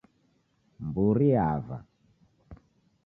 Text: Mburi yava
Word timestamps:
Mburi 0.85 1.27
yava 1.35 1.77